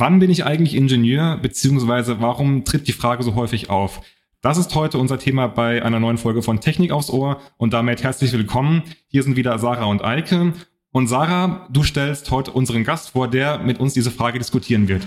[0.00, 4.00] Wann bin ich eigentlich Ingenieur, beziehungsweise warum tritt die Frage so häufig auf?
[4.40, 8.02] Das ist heute unser Thema bei einer neuen Folge von Technik aufs Ohr und damit
[8.02, 8.82] herzlich willkommen.
[9.08, 10.54] Hier sind wieder Sarah und Eike.
[10.90, 15.06] Und Sarah, du stellst heute unseren Gast vor, der mit uns diese Frage diskutieren wird.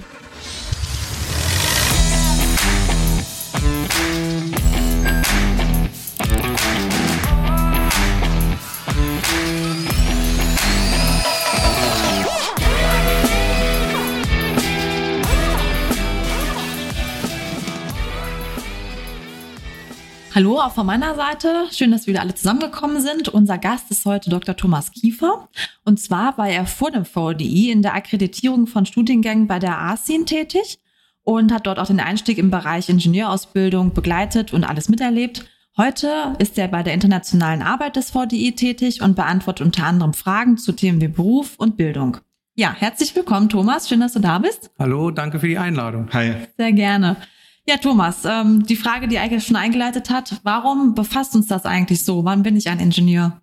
[20.36, 21.66] Hallo, auch von meiner Seite.
[21.72, 23.30] Schön, dass wir wieder alle zusammengekommen sind.
[23.30, 24.56] Unser Gast ist heute Dr.
[24.56, 25.48] Thomas Kiefer.
[25.86, 30.26] Und zwar war er vor dem VDI in der Akkreditierung von Studiengängen bei der ASIN
[30.26, 30.80] tätig
[31.22, 35.46] und hat dort auch den Einstieg im Bereich Ingenieurausbildung begleitet und alles miterlebt.
[35.78, 40.58] Heute ist er bei der internationalen Arbeit des VDI tätig und beantwortet unter anderem Fragen
[40.58, 42.18] zu Themen wie Beruf und Bildung.
[42.56, 43.88] Ja, herzlich willkommen, Thomas.
[43.88, 44.72] Schön, dass du da bist.
[44.80, 46.10] Hallo, danke für die Einladung.
[46.12, 46.34] Hi.
[46.58, 47.18] Sehr gerne.
[47.66, 52.04] Ja, Thomas, ähm, die Frage, die eigentlich schon eingeleitet hat, warum befasst uns das eigentlich
[52.04, 52.26] so?
[52.26, 53.42] Wann bin ich ein Ingenieur?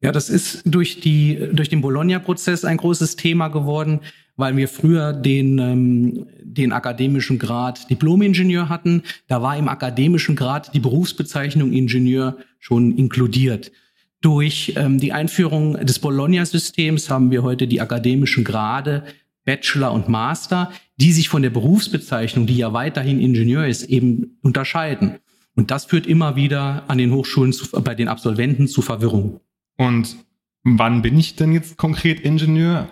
[0.00, 4.00] Ja, das ist durch die durch den Bologna-Prozess ein großes Thema geworden,
[4.36, 9.02] weil wir früher den ähm, den akademischen Grad Diplom-Ingenieur hatten.
[9.26, 13.72] Da war im akademischen Grad die Berufsbezeichnung Ingenieur schon inkludiert.
[14.20, 19.02] Durch ähm, die Einführung des Bologna-Systems haben wir heute die akademischen Grade
[19.48, 25.20] Bachelor und Master, die sich von der Berufsbezeichnung, die ja weiterhin Ingenieur ist, eben unterscheiden.
[25.54, 29.40] Und das führt immer wieder an den Hochschulen zu, bei den Absolventen zu Verwirrung.
[29.78, 30.16] Und
[30.64, 32.90] wann bin ich denn jetzt konkret Ingenieur?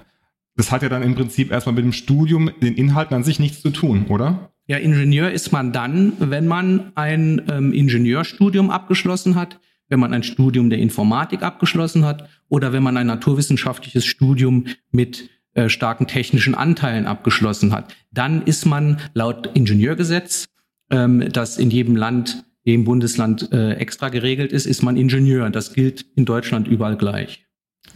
[0.57, 3.61] Das hat ja dann im Prinzip erstmal mit dem Studium, den Inhalten an sich nichts
[3.61, 4.51] zu tun, oder?
[4.67, 9.61] Ja, Ingenieur ist man dann, wenn man ein ähm, Ingenieurstudium abgeschlossen hat,
[9.91, 15.29] wenn man ein Studium der Informatik abgeschlossen hat oder wenn man ein naturwissenschaftliches Studium mit
[15.57, 17.95] äh, starken technischen Anteilen abgeschlossen hat.
[18.13, 20.47] Dann ist man laut Ingenieurgesetz,
[20.91, 25.49] ähm, das in jedem Land, jedem Bundesland äh, extra geregelt ist, ist man Ingenieur.
[25.51, 27.47] Das gilt in Deutschland überall gleich.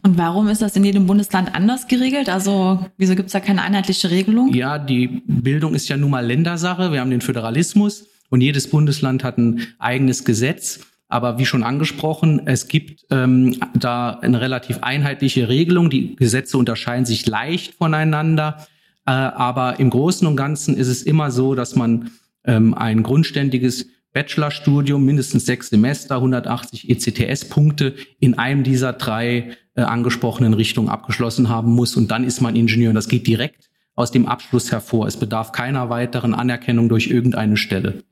[0.02, 2.28] Und warum ist das in jedem Bundesland anders geregelt?
[2.28, 4.54] Also wieso gibt es da keine einheitliche Regelung?
[4.54, 6.92] Ja, die Bildung ist ja nun mal Ländersache.
[6.92, 10.80] Wir haben den Föderalismus und jedes Bundesland hat ein eigenes Gesetz.
[11.10, 15.91] Aber wie schon angesprochen, es gibt ähm, da eine relativ einheitliche Regelung.
[15.91, 18.66] Die Gesetze unterscheiden sich leicht voneinander.
[19.06, 22.12] Äh, aber im Großen und Ganzen ist es immer so, dass man
[22.44, 30.54] ähm, ein grundständiges Bachelorstudium, mindestens sechs Semester, 180 ECTS-Punkte in einem dieser drei äh, angesprochenen
[30.54, 31.97] Richtungen abgeschlossen haben muss.
[31.97, 32.91] Und dann ist man Ingenieur.
[32.91, 35.09] Und das geht direkt aus dem Abschluss hervor.
[35.09, 38.04] Es bedarf keiner weiteren Anerkennung durch irgendeine Stelle.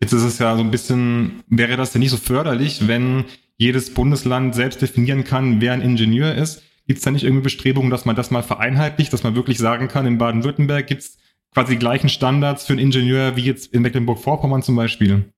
[0.00, 3.24] Jetzt ist es ja so ein bisschen, wäre das denn nicht so förderlich, wenn
[3.56, 6.62] jedes Bundesland selbst definieren kann, wer ein Ingenieur ist?
[6.86, 9.88] Gibt es da nicht irgendwie Bestrebungen, dass man das mal vereinheitlicht, dass man wirklich sagen
[9.88, 11.18] kann, in Baden-Württemberg gibt es
[11.52, 15.32] quasi die gleichen Standards für einen Ingenieur wie jetzt in Mecklenburg-Vorpommern zum Beispiel?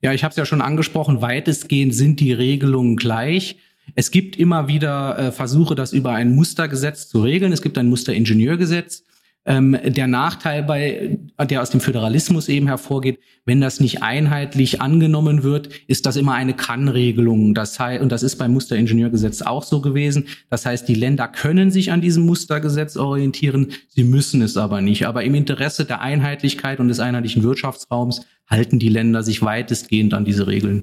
[0.00, 3.56] Ja, ich habe es ja schon angesprochen, weitestgehend sind die Regelungen gleich.
[3.94, 7.52] Es gibt immer wieder äh, Versuche, das über ein Mustergesetz zu regeln.
[7.52, 9.04] Es gibt ein Musteringenieurgesetz.
[9.48, 15.44] Ähm, der Nachteil bei, der aus dem Föderalismus eben hervorgeht, wenn das nicht einheitlich angenommen
[15.44, 17.54] wird, ist das immer eine Kann-Regelung.
[17.54, 20.26] Das heißt, und das ist beim Musteringenieurgesetz auch so gewesen.
[20.50, 25.06] Das heißt, die Länder können sich an diesem Mustergesetz orientieren, sie müssen es aber nicht.
[25.06, 30.24] Aber im Interesse der Einheitlichkeit und des einheitlichen Wirtschaftsraums halten die Länder sich weitestgehend an
[30.24, 30.82] diese Regeln.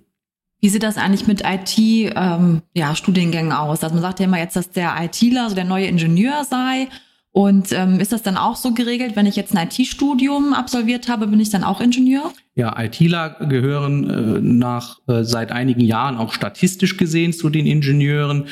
[0.61, 2.61] Wie sieht das eigentlich mit IT-Studiengängen
[3.45, 3.83] ähm, ja, aus?
[3.83, 6.87] Also man sagt ja immer jetzt, dass der ITler, also der neue Ingenieur sei.
[7.33, 11.25] Und ähm, ist das dann auch so geregelt, wenn ich jetzt ein IT-Studium absolviert habe,
[11.25, 12.31] bin ich dann auch Ingenieur?
[12.53, 18.45] Ja, ITler gehören äh, nach äh, seit einigen Jahren auch statistisch gesehen zu den Ingenieuren.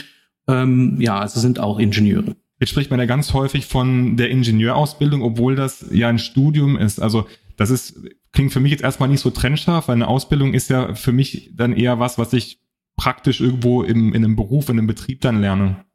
[0.48, 2.36] Ähm, ja, also sind auch Ingenieure.
[2.60, 7.00] Jetzt spricht man ja ganz häufig von der Ingenieurausbildung, obwohl das ja ein Studium ist.
[7.00, 7.28] Also
[7.58, 10.96] das ist klingt für mich jetzt erstmal nicht so trennscharf, weil eine Ausbildung ist ja
[10.96, 12.60] für mich dann eher was, was ich
[12.96, 15.86] praktisch irgendwo im, in einem Beruf, in einem Betrieb dann lerne.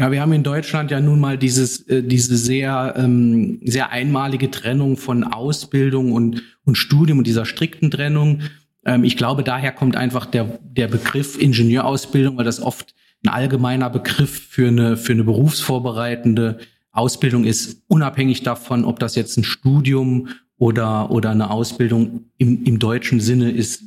[0.00, 4.50] Ja, wir haben in Deutschland ja nun mal dieses, äh, diese sehr, ähm, sehr einmalige
[4.50, 8.40] Trennung von Ausbildung und, und Studium und dieser strikten Trennung.
[8.86, 13.90] Ähm, ich glaube, daher kommt einfach der, der Begriff Ingenieurausbildung, weil das oft ein allgemeiner
[13.90, 16.60] Begriff für eine, für eine berufsvorbereitende
[16.92, 22.78] Ausbildung ist, unabhängig davon, ob das jetzt ein Studium oder, oder eine Ausbildung im, im
[22.78, 23.82] deutschen Sinne ist,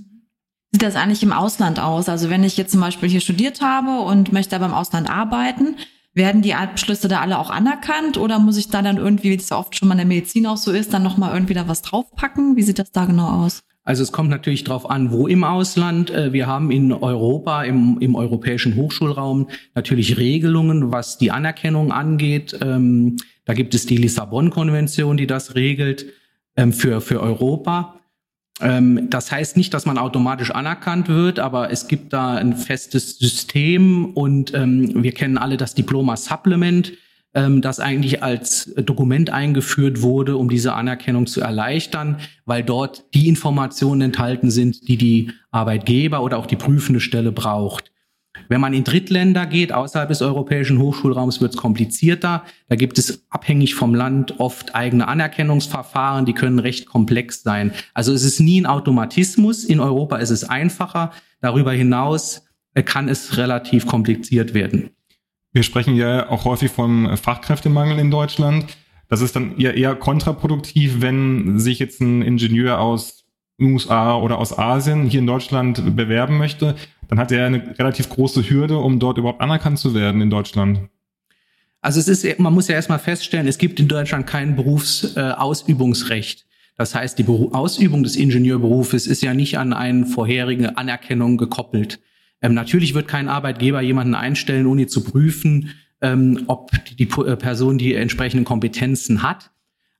[0.72, 2.10] sieht das eigentlich im Ausland aus?
[2.10, 5.76] Also wenn ich jetzt zum Beispiel hier studiert habe und möchte aber im Ausland arbeiten,
[6.14, 9.52] werden die Abschlüsse da alle auch anerkannt oder muss ich da dann irgendwie, wie es
[9.52, 12.56] oft schon mal in der Medizin auch so ist, dann nochmal irgendwie da was draufpacken?
[12.56, 13.64] Wie sieht das da genau aus?
[13.86, 16.10] Also es kommt natürlich darauf an, wo im Ausland.
[16.10, 22.58] Äh, wir haben in Europa, im, im europäischen Hochschulraum natürlich Regelungen, was die Anerkennung angeht.
[22.62, 26.06] Ähm, da gibt es die Lissabon-Konvention, die das regelt
[26.56, 28.00] ähm, für, für Europa.
[28.62, 33.18] Ähm, das heißt nicht, dass man automatisch anerkannt wird, aber es gibt da ein festes
[33.18, 36.94] System und wir kennen alle das Diploma Supplement
[37.36, 43.28] ähm, das eigentlich als Dokument eingeführt wurde, um diese Anerkennung zu erleichtern, weil dort die
[43.28, 47.92] Informationen enthalten sind, die die Arbeitgeber oder auch die prüfende Stelle braucht.
[48.50, 52.44] Wenn man in Drittländer geht, außerhalb des europäischen Hochschulraums, wird es komplizierter.
[52.68, 57.72] Da gibt es abhängig vom Land oft eigene Anerkennungsverfahren, die können recht komplex sein.
[57.94, 59.64] Also es ist nie ein Automatismus.
[59.64, 61.12] In Europa ist es einfacher.
[61.42, 64.90] Darüber hinaus äh, kann es relativ kompliziert werden.
[65.52, 68.66] Wir sprechen ja auch häufig vom Fachkräftemangel in Deutschland.
[69.08, 73.26] Das ist dann eher, eher kontraproduktiv, wenn sich jetzt ein Ingenieur aus
[73.62, 76.76] USA oder aus Asien hier in Deutschland bewerben möchte,
[77.08, 80.90] dann hat er eine relativ große Hürde, um dort überhaupt anerkannt zu werden in Deutschland.
[81.82, 86.42] Also es ist, man muss ja erstmal feststellen, es gibt in Deutschland kein Berufsausübungsrecht.
[86.42, 86.44] Äh,
[86.78, 92.00] das heißt, die Ausübung des Ingenieurberufes ist ja nicht an eine vorherige Anerkennung gekoppelt.
[92.42, 95.72] Ähm, natürlich wird kein Arbeitgeber jemanden einstellen, ohne zu prüfen,
[96.02, 99.52] ähm, ob die, äh, Person die entsprechenden Kompetenzen hat.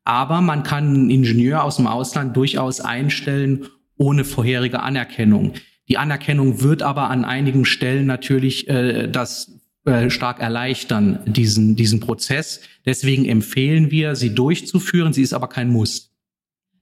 [0.04, 3.68] Aber man kann einen Ingenieur aus dem Ausland durchaus einstellen
[3.98, 5.54] ohne vorherige Anerkennung.
[5.90, 12.00] Die Anerkennung wird aber an einigen Stellen natürlich äh, das äh, stark erleichtern, diesen, diesen
[12.00, 12.62] Prozess.
[12.86, 15.12] Deswegen empfehlen wir, sie durchzuführen.
[15.12, 16.10] Sie ist aber kein Muss.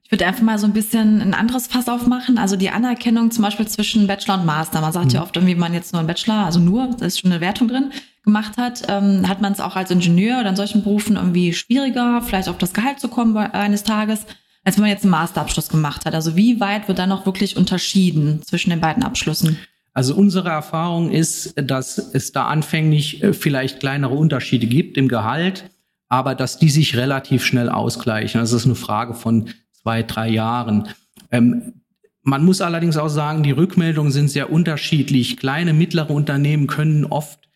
[0.04, 2.38] Ich würde einfach mal so ein bisschen ein anderes Fass aufmachen.
[2.38, 4.82] Also die Anerkennung zum Beispiel zwischen Bachelor und Master.
[4.82, 5.12] Man sagt mhm.
[5.14, 7.70] ja oft irgendwie, man jetzt nur einen Bachelor, also nur, da ist schon eine Wertung
[7.70, 7.92] drin,
[8.24, 12.22] gemacht hat, ähm, hat man es auch als Ingenieur oder in solchen Berufen irgendwie schwieriger,
[12.22, 14.26] vielleicht auf das Gehalt zu kommen eines Tages,
[14.64, 16.14] als wenn man jetzt einen Masterabschluss gemacht hat.
[16.14, 19.58] Also wie weit wird da noch wirklich unterschieden zwischen den beiden Abschlüssen?
[19.94, 25.70] Also unsere Erfahrung ist, dass es da anfänglich äh, vielleicht kleinere Unterschiede gibt im Gehalt,
[26.08, 28.40] aber dass die sich relativ schnell ausgleichen.
[28.40, 30.88] Also es ist eine Frage von zwei, drei Jahren.
[31.30, 31.82] Ähm,
[32.24, 35.38] man muss allerdings auch sagen, die Rückmeldungen sind sehr unterschiedlich.
[35.38, 37.50] Kleine, mittlere Unternehmen können oft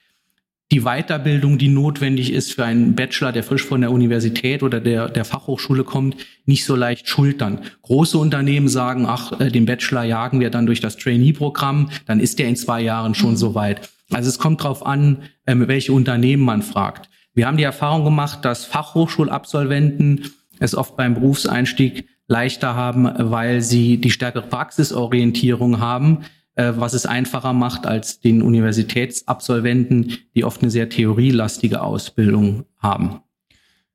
[0.71, 5.09] die Weiterbildung, die notwendig ist für einen Bachelor, der frisch von der Universität oder der,
[5.09, 7.61] der Fachhochschule kommt, nicht so leicht schultern.
[7.83, 12.39] Große Unternehmen sagen, ach, äh, den Bachelor jagen wir dann durch das Trainee-Programm, dann ist
[12.39, 13.37] der in zwei Jahren schon mhm.
[13.37, 13.89] so weit.
[14.11, 17.09] Also es kommt darauf an, ähm, welche Unternehmen man fragt.
[17.33, 23.97] Wir haben die Erfahrung gemacht, dass Fachhochschulabsolventen es oft beim Berufseinstieg leichter haben, weil sie
[23.97, 26.19] die stärkere Praxisorientierung haben,
[26.55, 33.19] äh, was es einfacher macht als den Universitätsabsolventen, die oft eine sehr theorielastige Ausbildung haben.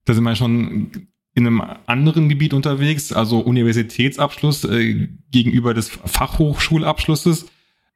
[0.04, 0.90] Da sind wir schon
[1.34, 7.46] in einem anderen Gebiet unterwegs, also Universitätsabschluss äh, gegenüber des Fachhochschulabschlusses.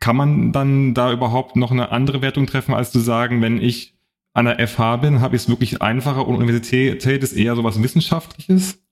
[0.00, 3.94] Kann man dann da überhaupt noch eine andere Wertung treffen, als zu sagen, wenn ich
[4.32, 7.82] an der FH bin, habe ich es wirklich einfacher und Universität ist eher so was
[7.82, 8.83] Wissenschaftliches?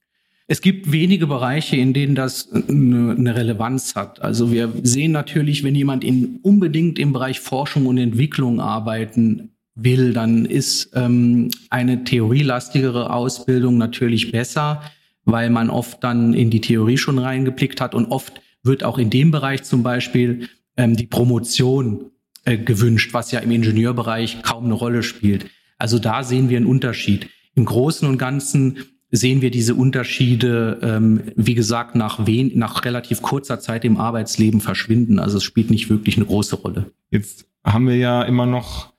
[0.53, 4.21] Es gibt wenige Bereiche, in denen das eine, eine, Relevanz hat.
[4.21, 10.13] Also wir sehen natürlich, wenn jemand in, unbedingt im Bereich Forschung und Entwicklung arbeiten will,
[10.13, 14.83] dann ist ähm, eine theorielastigere Ausbildung natürlich besser,
[15.25, 19.09] weil man oft dann in die Theorie schon reingeblickt hat und oft wird auch in
[19.09, 22.11] dem Bereich zum Beispiel ähm, die Promotion
[22.45, 25.47] äh, gewünscht, was ja im Ingenieurbereich kaum eine Rolle spielt.
[25.79, 27.31] Also da sehen wir einen Unterschied.
[27.55, 28.77] Im Großen und Ganzen
[29.15, 34.61] sehen wir diese Unterschiede, ähm, wie gesagt, nach, wen, nach relativ kurzer Zeit im Arbeitsleben
[34.63, 35.19] verschwinden.
[35.19, 36.91] Also es spielt nicht wirklich eine große Rolle.
[37.11, 38.95] Jetzt haben wir ja immer noch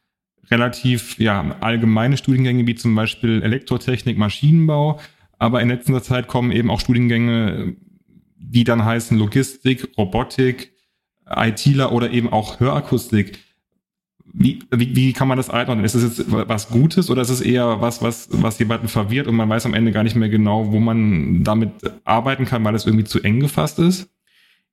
[0.52, 5.00] relativ ja, allgemeine Studiengänge wie zum Beispiel Elektrotechnik, Maschinenbau.
[5.40, 7.76] Aber in letzter Zeit kommen eben auch Studiengänge,
[8.38, 10.74] die dann heißen Logistik, Robotik,
[11.28, 13.40] ITler oder eben auch Hörakustik.
[14.32, 15.86] Wie, wie, wie kann man das einordnen?
[15.86, 19.36] Ist es jetzt was Gutes oder ist es eher was, was, was jemanden verwirrt und
[19.36, 21.72] man weiß am Ende gar nicht mehr genau, wo man damit
[22.04, 24.10] arbeiten kann, weil es irgendwie zu eng gefasst ist?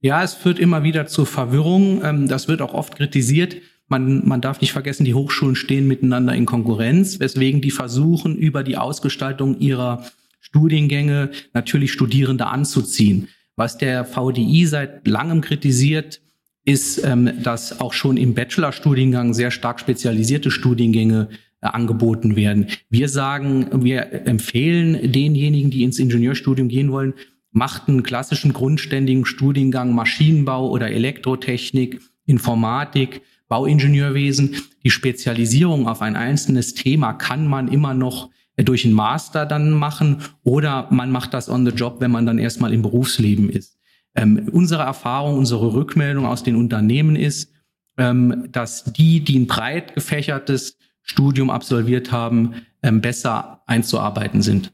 [0.01, 2.03] Ja, es führt immer wieder zu Verwirrung.
[2.03, 3.57] Ähm, das wird auch oft kritisiert.
[3.89, 8.63] Man, man darf nicht vergessen, die Hochschulen stehen miteinander in Konkurrenz, weswegen die versuchen, über
[8.63, 10.05] die Ausgestaltung ihrer
[10.41, 13.29] Studiengänge natürlich Studierende anzuziehen.
[13.57, 16.23] Was der VDI seit langem kritisiert,
[16.65, 21.29] ist, ähm, dass auch schon im Bachelorstudiengang sehr stark spezialisierte Studiengänge
[21.63, 22.69] äh, angeboten werden.
[22.89, 27.15] Wir sagen, wir empfehlen denjenigen, die ins Ingenieurstudium gehen wollen,
[27.53, 34.57] macht einen klassischen grundständigen Studiengang Maschinenbau oder Elektrotechnik, Informatik, Bauingenieurwesen.
[34.85, 40.19] Die Spezialisierung auf ein einzelnes Thema kann man immer noch durch einen Master dann machen
[40.45, 43.80] oder man macht das on the job, wenn man dann erstmal im Berufsleben ist.
[44.15, 47.53] Ähm, unsere Erfahrung, unsere Rückmeldung aus den Unternehmen ist,
[47.97, 54.73] ähm, dass die, die ein breit gefächertes Studium absolviert haben, ähm, besser einzuarbeiten sind.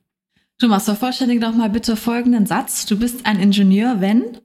[0.59, 2.87] Thomas, vervollständige doch mal bitte folgenden Satz.
[2.87, 4.39] Du bist ein Ingenieur, wenn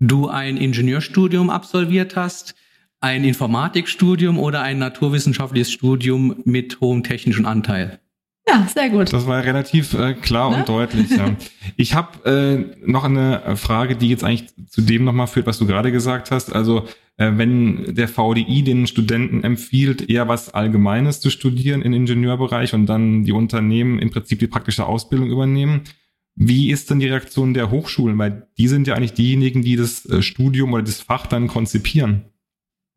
[0.00, 2.54] du ein Ingenieurstudium absolviert hast,
[3.00, 8.00] ein Informatikstudium oder ein naturwissenschaftliches Studium mit hohem technischen Anteil.
[8.48, 9.12] Ja, sehr gut.
[9.12, 10.58] Das war relativ äh, klar ne?
[10.58, 11.10] und deutlich.
[11.10, 11.36] Ja.
[11.76, 15.66] Ich habe äh, noch eine Frage, die jetzt eigentlich zu dem nochmal führt, was du
[15.66, 16.52] gerade gesagt hast.
[16.52, 22.74] Also äh, wenn der VDI den Studenten empfiehlt, eher was Allgemeines zu studieren im Ingenieurbereich
[22.74, 25.82] und dann die Unternehmen im Prinzip die praktische Ausbildung übernehmen,
[26.34, 28.18] wie ist denn die Reaktion der Hochschulen?
[28.18, 32.31] Weil die sind ja eigentlich diejenigen, die das äh, Studium oder das Fach dann konzipieren.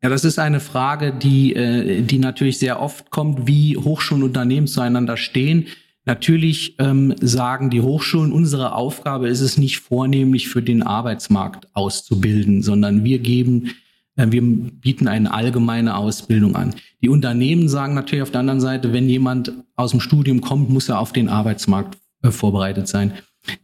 [0.02, 4.30] Ja, das ist eine Frage, die, äh, die natürlich sehr oft kommt, wie Hochschulen und
[4.30, 5.66] Unternehmen zueinander stehen.
[6.04, 12.62] Natürlich ähm, sagen die Hochschulen, unsere Aufgabe ist es nicht vornehmlich für den Arbeitsmarkt auszubilden,
[12.62, 13.70] sondern wir geben,
[14.14, 16.74] äh, wir bieten eine allgemeine Ausbildung an.
[17.02, 20.88] Die Unternehmen sagen natürlich auf der anderen Seite, wenn jemand aus dem Studium kommt, muss
[20.88, 23.12] er auf den Arbeitsmarkt äh, vorbereitet sein.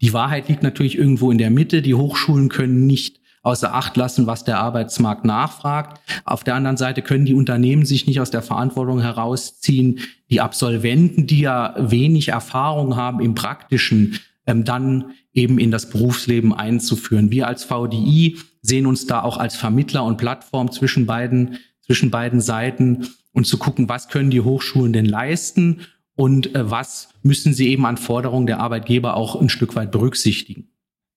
[0.00, 1.82] Die Wahrheit liegt natürlich irgendwo in der Mitte.
[1.82, 6.00] Die Hochschulen können nicht außer Acht lassen, was der Arbeitsmarkt nachfragt.
[6.24, 11.26] Auf der anderen Seite können die Unternehmen sich nicht aus der Verantwortung herausziehen, die Absolventen,
[11.26, 17.30] die ja wenig Erfahrung haben im praktischen, ähm, dann eben in das Berufsleben einzuführen.
[17.30, 22.40] Wir als VDI sehen uns da auch als Vermittler und Plattform zwischen beiden, zwischen beiden
[22.40, 25.80] Seiten und zu gucken, was können die Hochschulen denn leisten
[26.14, 30.71] und äh, was müssen sie eben an Forderungen der Arbeitgeber auch ein Stück weit berücksichtigen.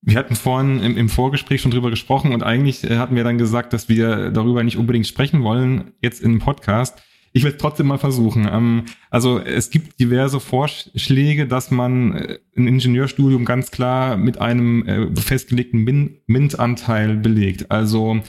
[0.07, 3.39] Wir hatten vorhin im, im Vorgespräch schon drüber gesprochen und eigentlich äh, hatten wir dann
[3.39, 7.01] gesagt, dass wir darüber nicht unbedingt sprechen wollen, jetzt im Podcast.
[7.33, 8.47] Ich will es trotzdem mal versuchen.
[8.49, 14.85] Ähm, also es gibt diverse Vorschläge, dass man äh, ein Ingenieurstudium ganz klar mit einem
[14.87, 17.71] äh, festgelegten Min MINT-Anteil belegt.
[17.71, 18.21] Also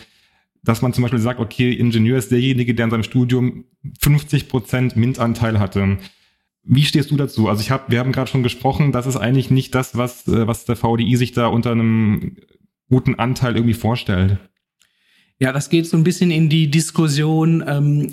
[0.65, 3.67] dass man zum Beispiel sagt, okay, Ingenieur ist derjenige, der in seinem Studium
[4.01, 5.99] 50 Prozent MINT-Anteil hatte.
[6.69, 7.49] Wie stehst du dazu?
[7.49, 10.47] Also ich habe, wir haben gerade schon gesprochen, das ist eigentlich nicht das, was, äh,
[10.47, 12.37] was der VDI sich da unter einem
[12.89, 14.39] guten Anteil irgendwie vorstellt.
[15.39, 18.11] Ja, das geht so ein bisschen in die Diskussion ähm,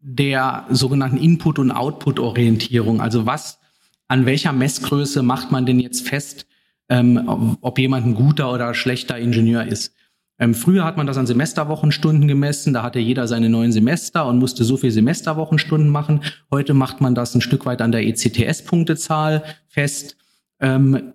[0.00, 3.00] der sogenannten Input- und Output-Orientierung.
[3.00, 3.60] Also was,
[4.08, 6.46] an welcher Messgröße macht man denn jetzt fest,
[6.88, 9.94] ähm, ob jemand ein guter oder schlechter Ingenieur ist?
[10.42, 14.40] Ähm, früher hat man das an Semesterwochenstunden gemessen, da hatte jeder seine neuen Semester und
[14.40, 16.24] musste so viel Semesterwochenstunden machen.
[16.50, 20.16] Heute macht man das ein Stück weit an der ECTS-Punktezahl fest.
[20.58, 21.12] Ähm,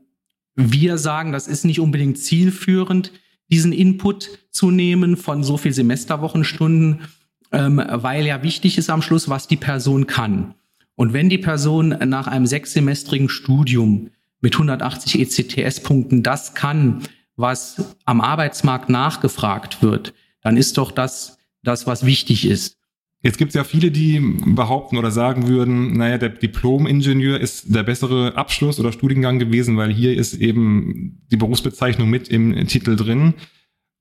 [0.56, 3.12] wir sagen, das ist nicht unbedingt zielführend,
[3.52, 7.02] diesen Input zu nehmen von so viel Semesterwochenstunden,
[7.52, 10.54] ähm, weil ja wichtig ist am Schluss, was die Person kann.
[10.96, 17.02] Und wenn die Person nach einem sechssemestrigen Studium mit 180 ECTS-Punkten das kann,
[17.38, 22.78] was am Arbeitsmarkt nachgefragt wird, dann ist doch das das, was wichtig ist.
[23.22, 27.84] Jetzt gibt es ja viele, die behaupten oder sagen würden, naja, der Diplom-Ingenieur ist der
[27.84, 33.34] bessere Abschluss oder Studiengang gewesen, weil hier ist eben die Berufsbezeichnung mit im Titel drin.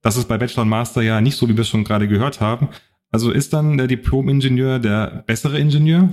[0.01, 2.41] Das ist bei Bachelor und Master ja nicht so, wie wir es schon gerade gehört
[2.41, 2.69] haben.
[3.09, 6.09] Also ist dann der Diplom-Ingenieur der bessere Ingenieur?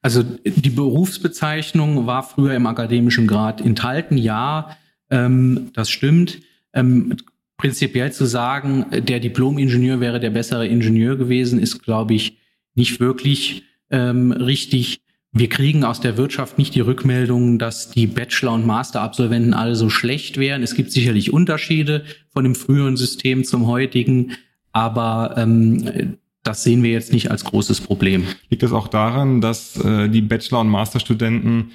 [0.00, 4.76] Also die Berufsbezeichnung war früher im akademischen Grad enthalten, ja.
[5.10, 6.40] Ähm, das stimmt.
[6.72, 7.16] Ähm,
[7.56, 12.38] prinzipiell zu sagen, der Diplom-Ingenieur wäre der bessere Ingenieur gewesen, ist, glaube ich,
[12.74, 15.00] nicht wirklich ähm, richtig.
[15.32, 19.90] Wir kriegen aus der Wirtschaft nicht die Rückmeldung, dass die Bachelor- und Master-Absolventen alle so
[19.90, 20.62] schlecht wären.
[20.62, 24.32] Es gibt sicherlich Unterschiede von dem früheren System zum heutigen,
[24.72, 28.24] aber ähm, das sehen wir jetzt nicht als großes Problem.
[28.48, 31.72] Liegt es auch daran, dass äh, die Bachelor- und Masterstudenten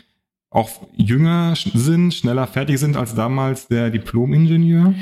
[0.54, 4.94] auch jünger sind, schneller fertig sind als damals der Diplom-Ingenieur?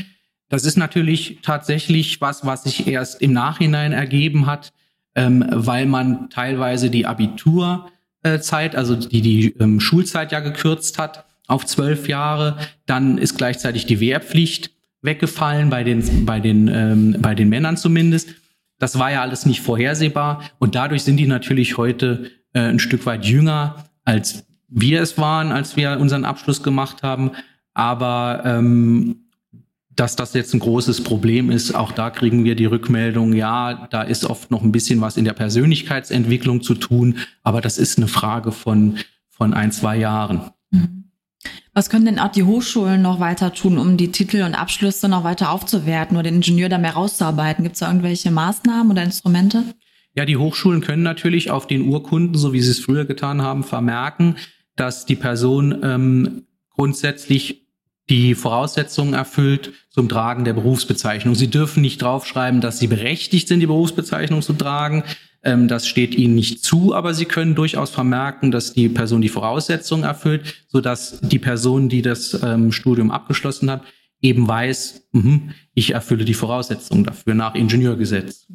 [0.50, 4.74] Das ist natürlich tatsächlich was, was sich erst im Nachhinein ergeben hat,
[5.16, 11.66] ähm, weil man teilweise die Abiturzeit, also die, die ähm, Schulzeit ja gekürzt hat auf
[11.66, 12.58] zwölf Jahre.
[12.86, 18.30] Dann ist gleichzeitig die Wehrpflicht weggefallen, bei den, bei den, ähm, bei den Männern zumindest.
[18.80, 23.06] Das war ja alles nicht vorhersehbar und dadurch sind die natürlich heute äh, ein Stück
[23.06, 27.32] weit jünger als wir es waren, als wir unseren Abschluss gemacht haben.
[27.74, 29.28] Aber ähm,
[29.96, 34.02] dass das jetzt ein großes Problem ist, auch da kriegen wir die Rückmeldung, ja, da
[34.02, 38.08] ist oft noch ein bisschen was in der Persönlichkeitsentwicklung zu tun, aber das ist eine
[38.08, 38.98] Frage von,
[39.30, 40.52] von ein, zwei Jahren.
[40.72, 41.02] Mhm.
[41.74, 45.24] Was können denn auch die Hochschulen noch weiter tun, um die Titel und Abschlüsse noch
[45.24, 47.64] weiter aufzuwerten oder den Ingenieur da mehr rauszuarbeiten?
[47.64, 49.64] Gibt es da irgendwelche Maßnahmen oder Instrumente?
[50.14, 53.64] Ja, die Hochschulen können natürlich auf den Urkunden, so wie sie es früher getan haben,
[53.64, 54.36] vermerken,
[54.76, 57.68] dass die Person ähm, grundsätzlich
[58.10, 61.36] die Voraussetzungen erfüllt zum Tragen der Berufsbezeichnung.
[61.36, 65.04] Sie dürfen nicht draufschreiben, dass Sie berechtigt sind, die Berufsbezeichnung zu tragen.
[65.44, 69.30] Ähm, das steht Ihnen nicht zu, aber Sie können durchaus vermerken, dass die Person die
[69.30, 73.84] Voraussetzungen erfüllt, sodass die Person, die das ähm, Studium abgeschlossen hat,
[74.22, 78.48] eben weiß, mh, ich erfülle die Voraussetzungen dafür nach Ingenieurgesetz.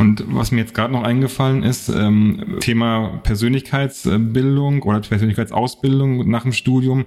[0.00, 6.54] Und was mir jetzt gerade noch eingefallen ist, ähm, Thema Persönlichkeitsbildung oder Persönlichkeitsausbildung nach dem
[6.54, 7.04] Studium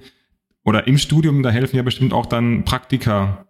[0.63, 3.47] oder im Studium, da helfen ja bestimmt auch dann Praktika.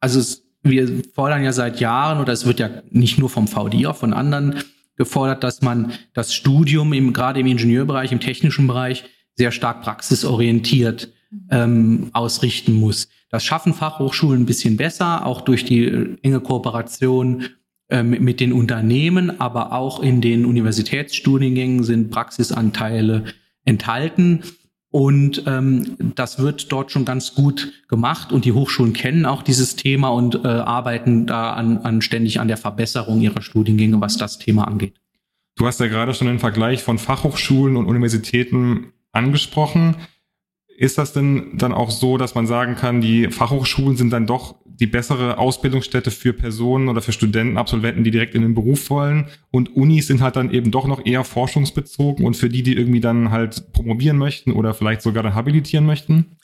[0.00, 3.86] Also es, wir fordern ja seit Jahren, oder es wird ja nicht nur vom VDI,
[3.86, 4.56] auch von anderen
[4.96, 9.04] gefordert, dass man das Studium im, gerade im Ingenieurbereich, im technischen Bereich
[9.36, 11.12] sehr stark praxisorientiert
[11.50, 13.08] ähm, ausrichten muss.
[13.30, 17.44] Das schaffen Fachhochschulen ein bisschen besser, auch durch die äh, enge Kooperation
[18.02, 23.24] mit den Unternehmen, aber auch in den Universitätsstudiengängen sind Praxisanteile
[23.64, 24.42] enthalten.
[24.92, 29.74] Und ähm, das wird dort schon ganz gut gemacht und die Hochschulen kennen auch dieses
[29.74, 34.38] Thema und äh, arbeiten da an, an ständig an der Verbesserung ihrer Studiengänge, was das
[34.38, 34.94] Thema angeht.
[35.56, 39.96] Du hast ja gerade schon den Vergleich von Fachhochschulen und Universitäten angesprochen.
[40.76, 44.56] Ist das denn dann auch so, dass man sagen kann, die Fachhochschulen sind dann doch
[44.82, 49.28] die bessere Ausbildungsstätte für Personen oder für Studenten, Absolventen, die direkt in den Beruf wollen.
[49.52, 52.98] Und Unis sind halt dann eben doch noch eher forschungsbezogen und für die, die irgendwie
[52.98, 56.36] dann halt promovieren möchten oder vielleicht sogar dann habilitieren möchten?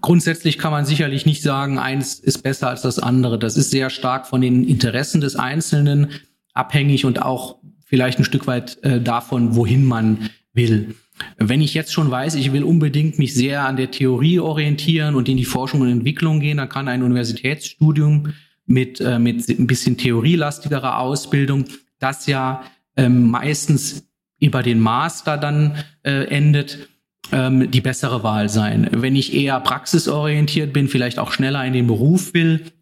[0.00, 3.36] Grundsätzlich kann man sicherlich nicht sagen, eins ist besser als das andere.
[3.36, 6.10] Das ist sehr stark von den Interessen des Einzelnen
[6.54, 10.94] abhängig und auch vielleicht ein Stück weit äh, davon, wohin man will.
[11.38, 15.28] Wenn ich jetzt schon weiß, ich will unbedingt mich sehr an der Theorie orientieren und
[15.28, 18.32] in die Forschung und Entwicklung gehen, dann kann ein Universitätsstudium
[18.66, 21.64] mit, äh, mit ein bisschen theorielastigerer Ausbildung,
[21.98, 22.62] das ja
[22.96, 24.08] ähm, meistens
[24.40, 26.88] über den Master dann äh, endet,
[27.30, 28.88] ähm, die bessere Wahl sein.
[28.92, 32.72] Wenn ich eher praxisorientiert bin, vielleicht auch schneller in den Beruf will,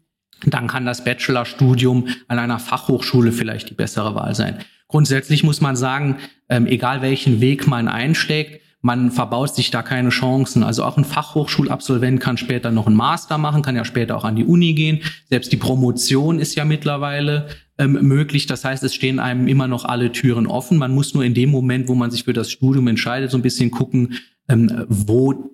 [0.45, 4.57] dann kann das Bachelorstudium an einer Fachhochschule vielleicht die bessere Wahl sein.
[4.91, 6.17] Grundsätzlich muss man sagen,
[6.49, 10.63] ähm, egal welchen Weg man einschlägt, man verbaut sich da keine Chancen.
[10.63, 14.35] Also auch ein Fachhochschulabsolvent kann später noch einen Master machen, kann ja später auch an
[14.35, 14.99] die Uni gehen.
[15.29, 18.47] Selbst die Promotion ist ja mittlerweile ähm, möglich.
[18.47, 20.77] Das heißt, es stehen einem immer noch alle Türen offen.
[20.77, 23.43] Man muss nur in dem Moment, wo man sich für das Studium entscheidet, so ein
[23.43, 24.15] bisschen gucken,
[24.49, 25.51] ähm, wo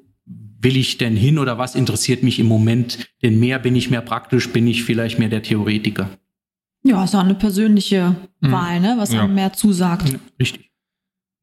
[0.60, 3.60] will ich denn hin oder was interessiert mich im Moment denn mehr?
[3.60, 4.50] Bin ich mehr praktisch?
[4.50, 6.10] Bin ich vielleicht mehr der Theoretiker?
[6.83, 8.51] Ja, ist auch eine persönliche mhm.
[8.51, 8.95] Wahl, ne?
[8.97, 9.23] was ja.
[9.23, 10.17] einem mehr zusagt.
[10.39, 10.67] Richtig.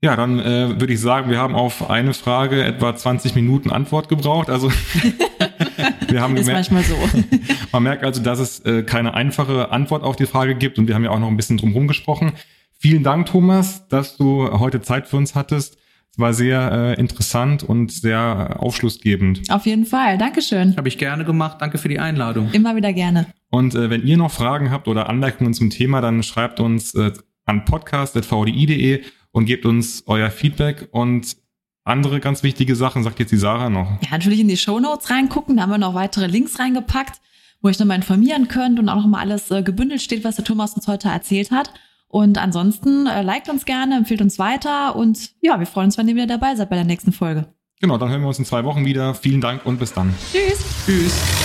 [0.03, 4.11] Ja, dann äh, würde ich sagen, wir haben auf eine Frage etwa 20 Minuten Antwort
[4.11, 4.51] gebraucht.
[4.51, 4.71] Also
[6.09, 6.95] wir haben ist manchmal so.
[7.73, 10.95] man merkt also, dass es äh, keine einfache Antwort auf die Frage gibt und wir
[10.95, 12.33] haben ja auch noch ein bisschen drum gesprochen.
[12.79, 15.79] Vielen Dank, Thomas, dass du heute Zeit für uns hattest.
[16.15, 19.51] Es war sehr äh, interessant und sehr aufschlussgebend.
[19.51, 20.17] Auf jeden Fall.
[20.17, 20.77] Dankeschön.
[20.77, 21.57] Habe ich gerne gemacht.
[21.61, 22.53] Danke für die Einladung.
[22.53, 23.27] Immer wieder gerne.
[23.51, 27.11] Und äh, wenn ihr noch Fragen habt oder Anmerkungen zum Thema, dann schreibt uns äh,
[27.47, 31.37] an podcast.vdi.de und gebt uns euer Feedback und
[31.83, 34.01] andere ganz wichtige Sachen, sagt jetzt die Sarah noch.
[34.03, 37.21] Ja, natürlich in die Show Notes reingucken, da haben wir noch weitere Links reingepackt,
[37.61, 40.75] wo ihr nochmal informieren könnt und auch nochmal alles äh, gebündelt steht, was der Thomas
[40.75, 41.73] uns heute erzählt hat.
[42.15, 46.07] Und ansonsten äh, liked uns gerne, empfiehlt uns weiter und ja, wir freuen uns, wenn
[46.07, 47.53] ihr wieder dabei seid bei der nächsten Folge.
[47.81, 49.15] Genau, dann hören wir uns in zwei Wochen wieder.
[49.15, 50.15] Vielen Dank und bis dann.
[50.31, 50.65] Tschüss.
[50.87, 51.44] Tschüss.